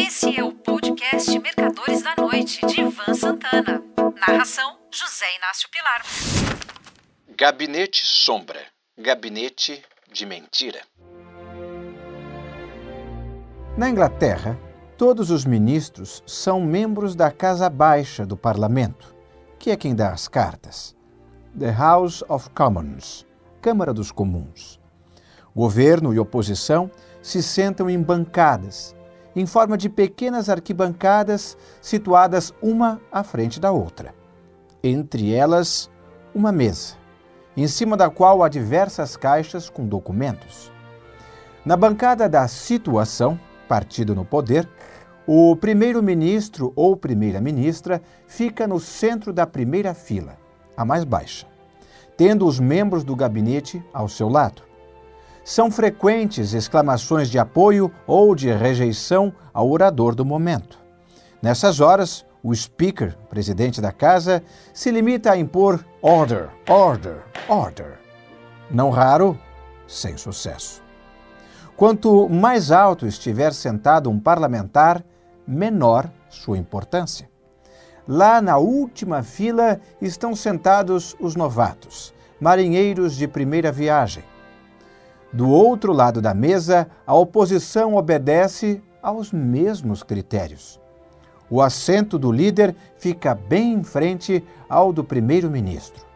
[0.00, 3.82] Esse é o podcast Mercadores da Noite, de Ivan Santana.
[4.20, 6.02] Narração: José Inácio Pilar.
[7.36, 8.60] Gabinete Sombra
[8.96, 9.82] Gabinete
[10.12, 10.82] de Mentira.
[13.76, 14.56] Na Inglaterra,
[14.96, 19.12] todos os ministros são membros da Casa Baixa do Parlamento,
[19.58, 20.94] que é quem dá as cartas.
[21.58, 23.26] The House of Commons
[23.60, 24.78] Câmara dos Comuns.
[25.56, 26.88] Governo e oposição
[27.20, 28.94] se sentam em bancadas,
[29.38, 34.12] em forma de pequenas arquibancadas situadas uma à frente da outra.
[34.82, 35.88] Entre elas,
[36.34, 36.96] uma mesa,
[37.56, 40.72] em cima da qual há diversas caixas com documentos.
[41.64, 44.68] Na bancada da situação, partido no poder,
[45.24, 50.36] o primeiro-ministro ou primeira-ministra fica no centro da primeira fila,
[50.76, 51.46] a mais baixa,
[52.16, 54.67] tendo os membros do gabinete ao seu lado.
[55.48, 60.78] São frequentes exclamações de apoio ou de rejeição ao orador do momento.
[61.40, 64.42] Nessas horas, o speaker, presidente da casa,
[64.74, 67.98] se limita a impor order, order, order.
[68.70, 69.38] Não raro,
[69.86, 70.82] sem sucesso.
[71.78, 75.02] Quanto mais alto estiver sentado um parlamentar,
[75.46, 77.26] menor sua importância.
[78.06, 84.22] Lá na última fila estão sentados os novatos, marinheiros de primeira viagem
[85.32, 90.80] do outro lado da mesa, a oposição obedece aos mesmos critérios.
[91.50, 96.06] O assento do líder fica bem em frente ao do primeiro-ministro.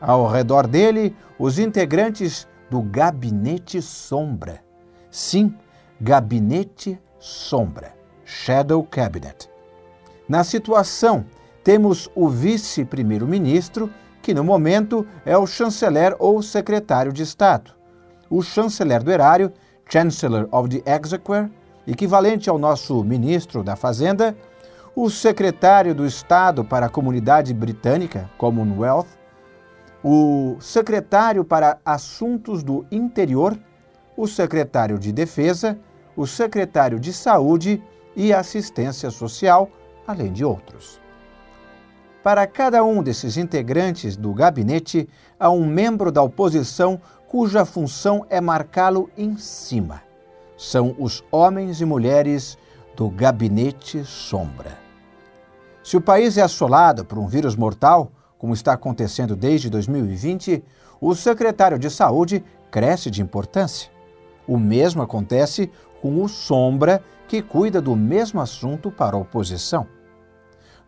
[0.00, 4.62] Ao redor dele, os integrantes do Gabinete Sombra.
[5.10, 5.54] Sim,
[6.00, 7.94] Gabinete Sombra
[8.24, 9.50] Shadow Cabinet.
[10.28, 11.24] Na situação,
[11.64, 13.90] temos o vice-primeiro-ministro,
[14.22, 17.79] que no momento é o chanceler ou secretário de Estado
[18.30, 19.52] o chanceler do erário,
[19.88, 21.50] Chancellor of the Exchequer,
[21.86, 24.36] equivalente ao nosso ministro da Fazenda,
[24.94, 29.08] o secretário do Estado para a Comunidade Britânica, Commonwealth,
[30.02, 33.58] o secretário para Assuntos do Interior,
[34.16, 35.78] o secretário de Defesa,
[36.16, 37.82] o secretário de Saúde
[38.14, 39.68] e Assistência Social,
[40.06, 41.00] além de outros.
[42.22, 47.00] Para cada um desses integrantes do gabinete, há um membro da oposição
[47.30, 50.02] cuja função é marcá-lo em cima.
[50.58, 52.58] São os homens e mulheres
[52.96, 54.76] do gabinete sombra.
[55.80, 60.60] Se o país é assolado por um vírus mortal, como está acontecendo desde 2020,
[61.00, 63.92] o secretário de Saúde cresce de importância.
[64.44, 65.70] O mesmo acontece
[66.02, 69.86] com o Sombra, que cuida do mesmo assunto para a oposição.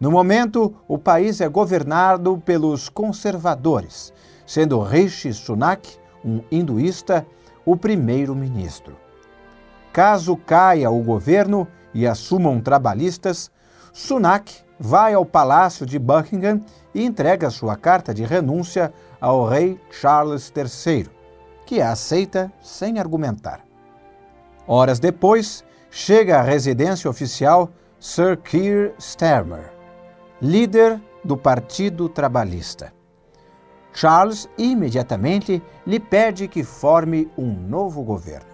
[0.01, 4.13] No momento, o país é governado pelos conservadores,
[4.45, 7.27] sendo Rishi Sunak um hinduísta,
[7.65, 8.97] o primeiro-ministro.
[9.93, 13.51] Caso caia o governo e assumam trabalhistas,
[13.93, 16.61] Sunak vai ao palácio de Buckingham
[16.95, 21.09] e entrega sua carta de renúncia ao rei Charles III,
[21.67, 23.61] que a aceita sem argumentar.
[24.67, 29.73] Horas depois, chega à residência oficial Sir Keir Starmer,
[30.41, 32.93] líder do Partido Trabalhista.
[33.93, 38.51] Charles imediatamente lhe pede que forme um novo governo.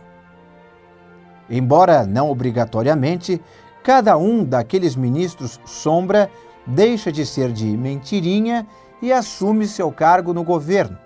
[1.49, 3.41] Embora não obrigatoriamente,
[3.83, 6.31] cada um daqueles ministros sombra
[6.67, 8.67] deixa de ser de mentirinha
[9.01, 10.99] e assume seu cargo no governo,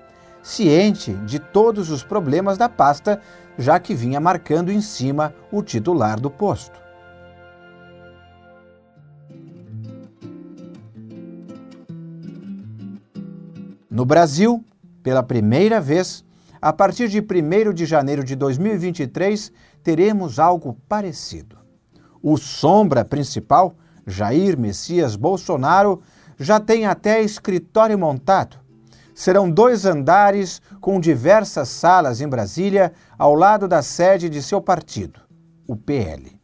[0.42, 3.20] ciente de todos os problemas da pasta,
[3.56, 6.81] já que vinha marcando em cima o titular do posto.
[13.92, 14.64] No Brasil,
[15.02, 16.24] pela primeira vez,
[16.62, 21.58] a partir de 1 de janeiro de 2023, teremos algo parecido.
[22.22, 23.76] O sombra principal,
[24.06, 26.00] Jair Messias Bolsonaro,
[26.38, 28.56] já tem até escritório montado.
[29.14, 35.20] Serão dois andares com diversas salas em Brasília, ao lado da sede de seu partido,
[35.68, 36.40] o PL.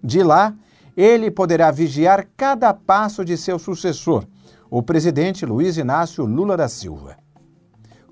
[0.00, 0.54] De lá,
[0.96, 4.24] ele poderá vigiar cada passo de seu sucessor,
[4.70, 7.16] o presidente Luiz Inácio Lula da Silva.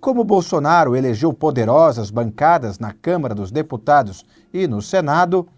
[0.00, 5.48] Como Bolsonaro elegeu poderosas bancadas na Câmara dos Deputados e no Senado,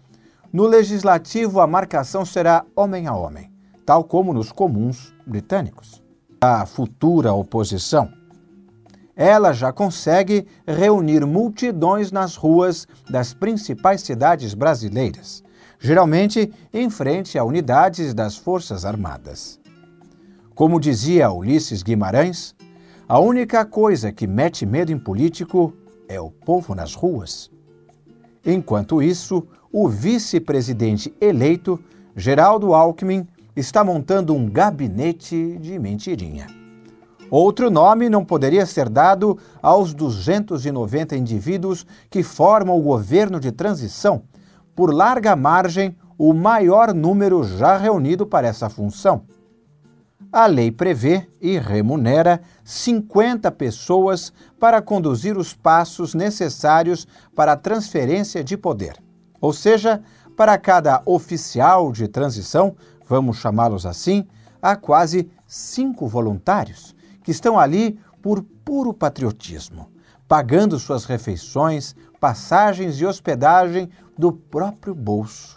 [0.51, 3.51] no legislativo a marcação será homem a homem,
[3.85, 6.01] tal como nos comuns britânicos.
[6.39, 8.09] A futura oposição.
[9.15, 15.43] Ela já consegue reunir multidões nas ruas das principais cidades brasileiras,
[15.79, 19.59] geralmente em frente a unidades das Forças Armadas.
[20.57, 22.55] Como dizia Ulisses Guimarães,
[23.07, 25.71] a única coisa que mete medo em político
[26.09, 27.51] é o povo nas ruas.
[28.43, 31.79] Enquanto isso, o vice-presidente eleito,
[32.15, 36.47] Geraldo Alckmin, está montando um gabinete de mentirinha.
[37.29, 44.23] Outro nome não poderia ser dado aos 290 indivíduos que formam o governo de transição,
[44.75, 49.21] por larga margem, o maior número já reunido para essa função.
[50.31, 58.43] A lei prevê e remunera 50 pessoas para conduzir os passos necessários para a transferência
[58.43, 59.01] de poder.
[59.39, 60.01] Ou seja,
[60.35, 62.75] para cada oficial de transição,
[63.07, 64.27] vamos chamá-los assim,
[64.61, 66.93] há quase cinco voluntários
[67.23, 69.89] que estão ali por puro patriotismo,
[70.27, 75.56] pagando suas refeições, passagens e hospedagem do próprio bolso.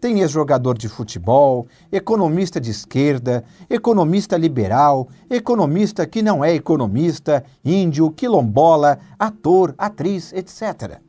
[0.00, 8.10] Tem ex-jogador de futebol, economista de esquerda, economista liberal, economista que não é economista, índio,
[8.10, 11.00] quilombola, ator, atriz, etc.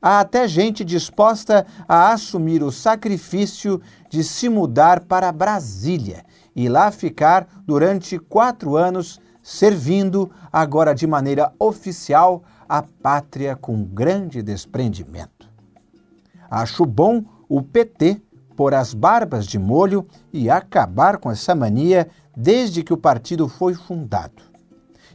[0.00, 3.80] Há até gente disposta a assumir o sacrifício
[4.10, 6.24] de se mudar para Brasília
[6.54, 14.42] e lá ficar durante quatro anos, servindo, agora de maneira oficial, a pátria com grande
[14.42, 15.50] desprendimento.
[16.50, 17.24] Acho bom
[17.56, 18.20] o PT
[18.56, 23.74] pôr as barbas de molho e acabar com essa mania desde que o partido foi
[23.74, 24.42] fundado.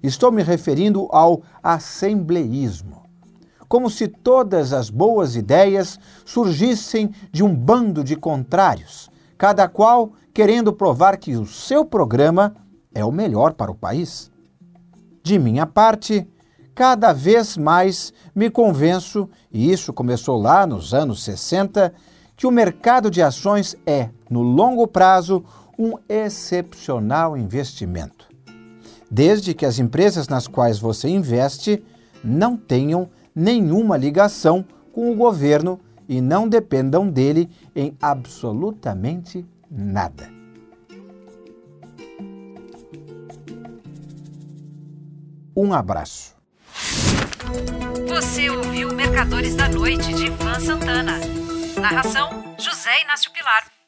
[0.01, 3.03] Estou me referindo ao assembleísmo.
[3.67, 10.71] Como se todas as boas ideias surgissem de um bando de contrários, cada qual querendo
[10.71, 12.55] provar que o seu programa
[12.95, 14.31] é o melhor para o país.
[15.21, 16.25] De minha parte,
[16.73, 21.93] cada vez mais me convenço, e isso começou lá nos anos 60,
[22.39, 25.43] que o mercado de ações é, no longo prazo,
[25.77, 28.29] um excepcional investimento.
[29.11, 31.83] Desde que as empresas nas quais você investe
[32.23, 34.63] não tenham nenhuma ligação
[34.93, 40.29] com o governo e não dependam dele em absolutamente nada.
[45.53, 46.37] Um abraço.
[48.07, 51.38] Você ouviu Mercadores da Noite de Ivan Santana.
[51.79, 53.78] Narração: José Inácio Pilar.